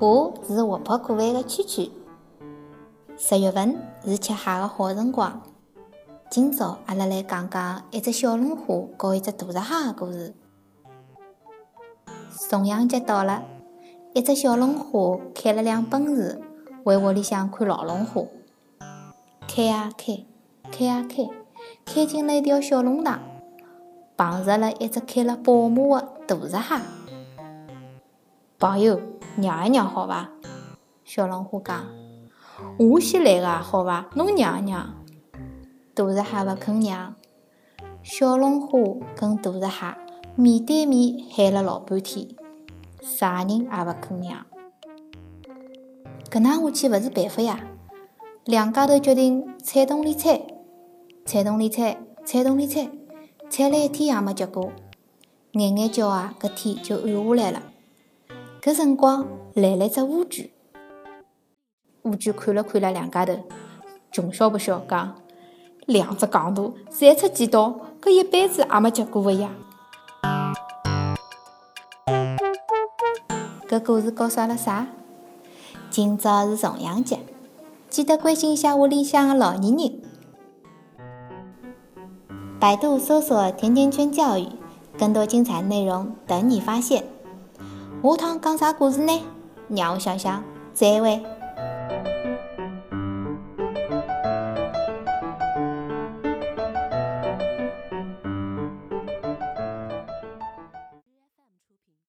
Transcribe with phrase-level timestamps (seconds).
[0.00, 1.90] 我是活泼可爱的蛐蛐。
[3.16, 5.42] 十月份是吃蟹的好辰光。
[6.30, 8.64] 今朝阿拉来讲讲一只小龙虾
[8.96, 10.34] 和一只大闸蟹的故事。
[12.48, 13.42] 重阳节到了，
[14.14, 16.40] 一只小龙虾开了辆奔驰，
[16.84, 18.20] 回屋里向看老龙虾。
[19.48, 20.24] 开啊开，
[20.70, 21.28] 开啊开，
[21.84, 23.18] 开进了一条小弄堂，
[24.16, 26.97] 碰着了一只开了宝马的大闸蟹。
[28.60, 29.00] 朋友，
[29.40, 30.30] 让一让好伐？
[31.04, 31.86] 小龙虾讲
[32.76, 34.10] ：“我先来个，好伐？
[34.16, 34.96] 侬让一让。”
[35.94, 37.14] 大闸蟹勿肯让，
[38.02, 38.66] 小龙虾
[39.14, 39.96] 跟大闸蟹
[40.34, 42.26] 面对面喊了老半天，
[43.00, 44.44] 啥人也勿肯让。
[46.28, 47.60] 搿能下去勿是办法呀！
[48.44, 50.42] 两家头决定踩洞里踩，
[51.24, 52.90] 踩洞里踩，踩洞里踩，
[53.48, 54.72] 踩了一天也没结果，
[55.52, 57.62] 眼眼叫啊，搿天就暗下来了。
[58.60, 60.50] 搿辰光来了只乌龟，
[62.02, 63.38] 乌龟看了看了两家头，
[64.10, 65.14] 穷笑不笑讲
[65.86, 69.50] ：“两只戆大，侪出几刀，搿一辈子也没结果个呀！”
[73.68, 74.88] 搿故事告诉阿拉啥？
[75.88, 77.20] 今朝是重阳节。
[77.88, 80.02] 记得关心一下屋里向的老年人。
[82.58, 84.48] 百度搜索“甜甜圈教育”，
[84.98, 87.04] 更多精彩内容等你发现。
[88.02, 89.12] 下趟讲啥故事呢？
[89.68, 90.42] 让我想想。
[90.72, 91.37] 再会。